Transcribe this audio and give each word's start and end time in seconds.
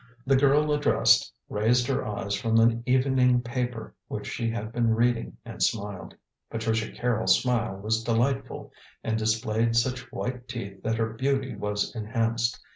The 0.25 0.35
girl 0.35 0.73
addressed 0.73 1.31
raised 1.47 1.85
her 1.85 2.03
eyes 2.07 2.33
from 2.33 2.55
the 2.55 2.81
evening 2.87 3.43
paper 3.43 3.93
which 4.07 4.25
she 4.25 4.49
had 4.49 4.71
been 4.71 4.95
reading 4.95 5.37
and 5.45 5.61
smiled. 5.61 6.15
Patricia 6.49 6.91
Carrol's 6.91 7.39
smile 7.39 7.75
was 7.77 8.03
delightful, 8.03 8.71
and 9.03 9.15
displayed 9.15 9.75
such 9.75 10.11
white 10.11 10.47
teeth 10.47 10.81
that 10.81 10.97
her 10.97 11.13
beauty 11.13 11.53
was 11.55 11.95
enhanced. 11.95 12.59